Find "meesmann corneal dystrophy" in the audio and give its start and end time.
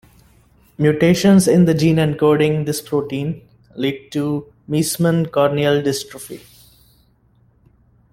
4.67-6.41